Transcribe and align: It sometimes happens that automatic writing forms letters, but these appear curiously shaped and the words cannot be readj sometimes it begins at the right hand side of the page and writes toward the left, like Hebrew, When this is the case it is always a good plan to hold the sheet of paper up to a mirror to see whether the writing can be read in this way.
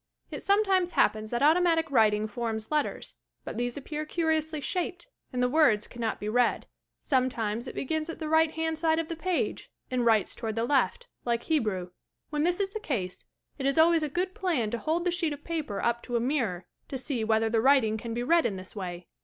It 0.31 0.41
sometimes 0.41 0.93
happens 0.93 1.29
that 1.29 1.43
automatic 1.43 1.91
writing 1.91 2.25
forms 2.25 2.71
letters, 2.71 3.13
but 3.43 3.55
these 3.57 3.77
appear 3.77 4.03
curiously 4.03 4.59
shaped 4.59 5.05
and 5.31 5.43
the 5.43 5.47
words 5.47 5.87
cannot 5.87 6.19
be 6.19 6.25
readj 6.25 6.63
sometimes 7.01 7.67
it 7.67 7.75
begins 7.75 8.09
at 8.09 8.17
the 8.17 8.27
right 8.27 8.49
hand 8.49 8.79
side 8.79 8.97
of 8.97 9.09
the 9.09 9.15
page 9.15 9.69
and 9.91 10.03
writes 10.03 10.33
toward 10.33 10.55
the 10.55 10.63
left, 10.65 11.05
like 11.23 11.43
Hebrew, 11.43 11.91
When 12.31 12.41
this 12.41 12.59
is 12.59 12.71
the 12.71 12.79
case 12.79 13.25
it 13.59 13.67
is 13.67 13.77
always 13.77 14.01
a 14.01 14.09
good 14.09 14.33
plan 14.33 14.71
to 14.71 14.79
hold 14.79 15.05
the 15.05 15.11
sheet 15.11 15.33
of 15.33 15.43
paper 15.43 15.79
up 15.79 16.01
to 16.01 16.15
a 16.15 16.19
mirror 16.19 16.65
to 16.87 16.97
see 16.97 17.23
whether 17.23 17.47
the 17.51 17.61
writing 17.61 17.95
can 17.99 18.15
be 18.15 18.23
read 18.23 18.47
in 18.47 18.55
this 18.55 18.75
way. 18.75 19.07